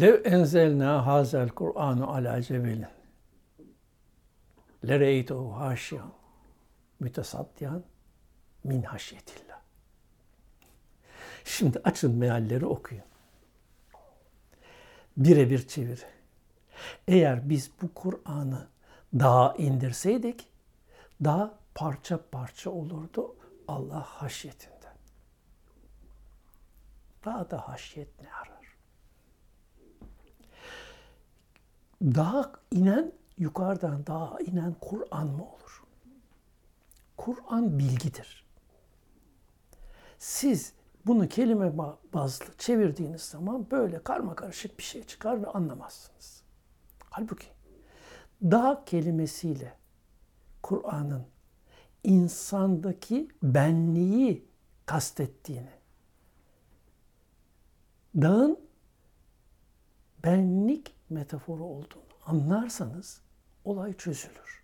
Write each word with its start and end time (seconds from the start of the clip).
Lev 0.00 0.20
enzelna 0.24 1.06
hazel 1.06 1.48
Kur'anu 1.48 2.14
ala 2.14 2.42
cebelin. 2.42 2.86
Lereytuhu 4.88 5.56
haşiyan 5.56 6.12
mütesaddiyan 7.00 7.84
min 8.64 8.82
haşyetillah. 8.82 9.60
Şimdi 11.44 11.80
açın 11.84 12.14
mealleri 12.14 12.66
okuyun. 12.66 13.04
Birebir 15.16 15.68
çevir. 15.68 16.04
Eğer 17.08 17.48
biz 17.48 17.70
bu 17.82 17.94
Kur'an'ı 17.94 18.68
dağa 19.14 19.54
indirseydik, 19.58 20.48
daha 21.24 21.58
parça 21.74 22.20
parça 22.30 22.70
olurdu 22.70 23.36
Allah 23.68 24.02
haşyetinden. 24.02 24.96
Daha 27.24 27.50
da 27.50 27.68
haşyet 27.68 28.22
ne 28.22 28.32
arar? 28.32 28.61
Dağa 32.02 32.52
inen, 32.70 33.12
yukarıdan 33.38 34.06
dağa 34.06 34.38
inen 34.46 34.74
Kur'an 34.80 35.26
mı 35.26 35.44
olur? 35.44 35.82
Kur'an 37.16 37.78
bilgidir. 37.78 38.44
Siz 40.18 40.72
bunu 41.06 41.28
kelime 41.28 41.78
bazlı 42.14 42.44
çevirdiğiniz 42.58 43.22
zaman 43.22 43.70
böyle 43.70 44.02
karma 44.02 44.34
karışık 44.34 44.78
bir 44.78 44.82
şey 44.82 45.04
çıkar 45.04 45.42
ve 45.42 45.46
anlamazsınız. 45.46 46.42
Halbuki 47.10 47.46
dağ 48.42 48.82
kelimesiyle 48.86 49.76
Kur'an'ın 50.62 51.26
insandaki 52.04 53.28
benliği 53.42 54.48
kastettiğini, 54.86 55.70
dağın 58.16 58.58
benlik 60.24 60.94
metaforu 61.12 61.64
olduğunu 61.64 62.02
anlarsanız 62.26 63.22
olay 63.64 63.92
çözülür. 63.92 64.62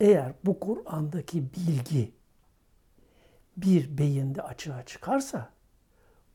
Eğer 0.00 0.32
bu 0.44 0.60
Kur'an'daki 0.60 1.52
bilgi 1.54 2.14
bir 3.56 3.98
beyinde 3.98 4.42
açığa 4.42 4.86
çıkarsa 4.86 5.50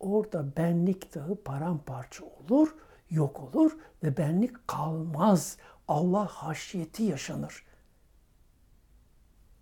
orada 0.00 0.56
benlik 0.56 1.14
dağı 1.14 1.42
paramparça 1.42 2.24
olur, 2.24 2.74
yok 3.10 3.40
olur 3.40 3.78
ve 4.02 4.16
benlik 4.16 4.68
kalmaz. 4.68 5.56
Allah 5.88 6.26
haşiyeti 6.26 7.02
yaşanır. 7.02 7.66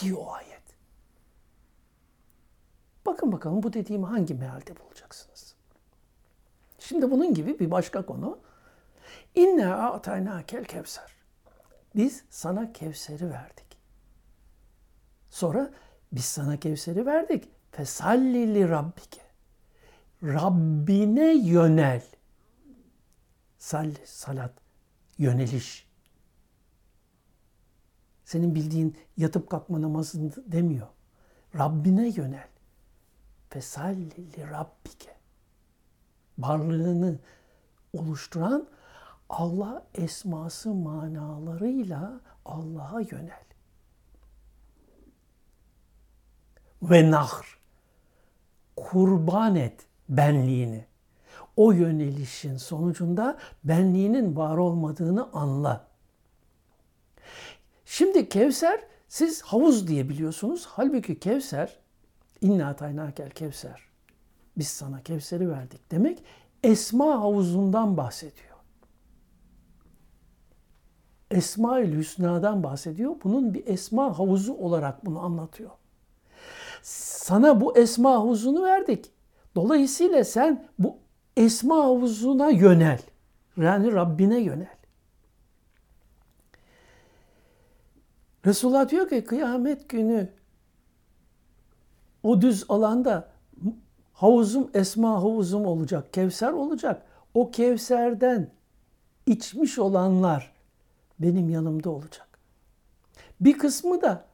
Diyor 0.00 0.22
ayet. 0.28 0.62
Bakın 3.06 3.32
bakalım 3.32 3.62
bu 3.62 3.72
dediğimi 3.72 4.06
hangi 4.06 4.34
mealde 4.34 4.80
bulacaksınız? 4.80 5.25
Şimdi 6.88 7.10
bunun 7.10 7.34
gibi 7.34 7.58
bir 7.58 7.70
başka 7.70 8.06
konu. 8.06 8.38
İnne 9.34 9.74
atayna 9.74 10.46
kel 10.46 10.64
kevser. 10.64 11.12
Biz 11.96 12.24
sana 12.30 12.72
Kevser'i 12.72 13.30
verdik. 13.30 13.78
Sonra 15.30 15.70
biz 16.12 16.24
sana 16.24 16.56
Kevser'i 16.56 17.06
verdik. 17.06 17.48
Fesalli 17.72 18.54
li 18.54 18.68
rabbike. 18.68 19.20
Rabbine 20.22 21.34
yönel. 21.34 22.02
Salli, 23.58 24.06
salat, 24.06 24.52
yöneliş. 25.18 25.88
Senin 28.24 28.54
bildiğin 28.54 28.96
yatıp 29.16 29.50
kalkma 29.50 29.82
namazını 29.82 30.32
demiyor. 30.46 30.88
Rabbine 31.58 32.08
yönel. 32.08 32.48
Fesalli 33.50 34.32
li 34.32 34.50
rabbike. 34.50 35.16
Varlığını 36.38 37.18
oluşturan 37.92 38.68
Allah 39.28 39.82
esması 39.94 40.74
manalarıyla 40.74 42.20
Allah'a 42.44 43.00
yönel. 43.00 43.44
Ve 46.82 47.10
nahr. 47.10 47.56
Kurban 48.76 49.56
et 49.56 49.86
benliğini. 50.08 50.84
O 51.56 51.72
yönelişin 51.72 52.56
sonucunda 52.56 53.38
benliğinin 53.64 54.36
var 54.36 54.56
olmadığını 54.56 55.32
anla. 55.32 55.86
Şimdi 57.84 58.28
Kevser 58.28 58.80
siz 59.08 59.42
havuz 59.42 59.88
diye 59.88 60.08
biliyorsunuz. 60.08 60.66
Halbuki 60.66 61.20
Kevser 61.20 61.78
inna 62.40 62.76
taynakel 62.76 63.30
Kevser. 63.30 63.86
Biz 64.58 64.68
sana 64.68 65.02
Kevser'i 65.02 65.50
verdik 65.50 65.90
demek 65.90 66.24
Esma 66.62 67.20
havuzundan 67.20 67.96
bahsediyor. 67.96 68.56
Esma-ül 71.30 71.96
Hüsna'dan 71.96 72.62
bahsediyor. 72.62 73.16
Bunun 73.24 73.54
bir 73.54 73.66
esma 73.66 74.18
havuzu 74.18 74.54
olarak 74.54 75.06
bunu 75.06 75.20
anlatıyor. 75.20 75.70
Sana 76.82 77.60
bu 77.60 77.78
esma 77.78 78.10
havuzunu 78.12 78.64
verdik. 78.64 79.10
Dolayısıyla 79.54 80.24
sen 80.24 80.68
bu 80.78 80.98
esma 81.36 81.76
havuzuna 81.76 82.50
yönel. 82.50 83.00
Yani 83.56 83.92
Rabbine 83.92 84.38
yönel. 84.38 84.76
Resulullah 88.46 88.88
diyor 88.88 89.08
ki 89.08 89.24
kıyamet 89.24 89.88
günü 89.88 90.32
o 92.22 92.40
düz 92.40 92.64
alanda 92.68 93.35
havuzum 94.16 94.70
esma 94.74 95.22
havuzum 95.22 95.66
olacak. 95.66 96.12
Kevser 96.12 96.52
olacak. 96.52 97.02
O 97.34 97.50
Kevser'den 97.50 98.50
içmiş 99.26 99.78
olanlar 99.78 100.52
benim 101.18 101.50
yanımda 101.50 101.90
olacak. 101.90 102.28
Bir 103.40 103.58
kısmı 103.58 104.02
da 104.02 104.24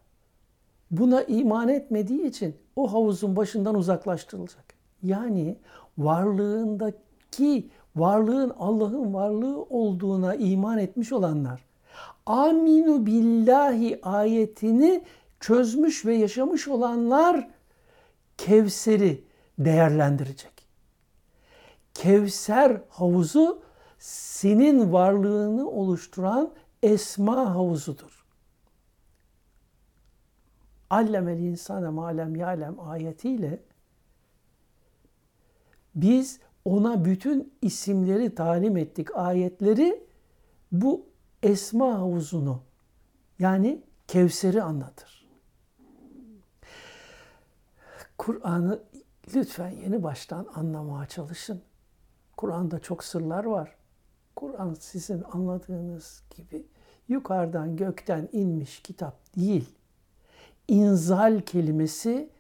buna 0.91 1.23
iman 1.23 1.69
etmediği 1.69 2.27
için 2.27 2.57
o 2.77 2.93
havuzun 2.93 3.37
başından 3.37 3.75
uzaklaştırılacak. 3.75 4.65
Yani 5.03 5.57
varlığındaki 5.99 7.71
varlığın 7.97 8.53
Allah'ın 8.59 9.15
varlığı 9.15 9.63
olduğuna 9.63 10.35
iman 10.35 10.79
etmiş 10.79 11.13
olanlar 11.13 11.65
aminu 12.27 13.07
billahi 13.07 14.01
ayetini 14.03 15.03
çözmüş 15.41 16.07
ve 16.07 16.15
yaşamış 16.15 16.69
olanlar 16.69 17.49
Kevser'i 18.39 19.25
değerlendirecek. 19.59 20.67
Kevser 21.95 22.81
havuzu 22.89 23.63
senin 23.99 24.93
varlığını 24.93 25.71
oluşturan 25.71 26.55
esma 26.83 27.55
havuzudur. 27.55 28.25
Allemel 30.91 31.39
insane 31.39 31.89
malem 31.89 32.37
yalem 32.37 32.81
ayetiyle 32.81 33.61
biz 35.95 36.41
ona 36.65 37.05
bütün 37.05 37.55
isimleri 37.63 38.35
talim 38.35 38.77
ettik 38.77 39.17
ayetleri 39.17 40.07
bu 40.73 41.07
esma 41.43 41.99
havuzunu 41.99 42.63
yani 43.39 43.83
Kevser'i 44.09 44.63
anlatır. 44.63 45.27
Kur'an'ı 48.19 48.83
lütfen 49.35 49.71
yeni 49.71 50.03
baştan 50.03 50.47
anlamaya 50.55 51.07
çalışın. 51.07 51.63
Kur'an'da 52.37 52.79
çok 52.79 53.05
sırlar 53.05 53.45
var. 53.45 53.77
Kur'an 54.37 54.75
sizin 54.75 55.23
anladığınız 55.33 56.23
gibi 56.37 56.67
yukarıdan 57.09 57.77
gökten 57.77 58.29
inmiş 58.33 58.83
kitap 58.83 59.37
değil. 59.37 59.75
İnzal 60.69 61.41
kelimesi 61.41 62.31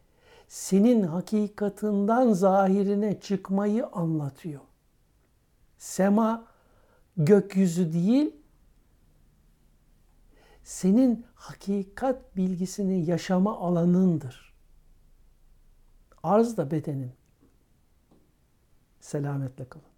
senin 0.48 1.02
hakikatından 1.02 2.32
zahirine 2.32 3.20
çıkmayı 3.20 3.86
anlatıyor. 3.86 4.60
Sema 5.78 6.44
gökyüzü 7.16 7.92
değil, 7.92 8.36
senin 10.64 11.26
hakikat 11.34 12.36
bilgisini 12.36 13.10
yaşama 13.10 13.58
alanındır. 13.58 14.51
Arz 16.22 16.56
da 16.56 16.70
bedenin. 16.70 17.12
Selametle 19.00 19.68
kalın. 19.68 19.91